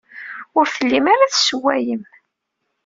[0.57, 2.03] Ur tellim ara tessewwayem.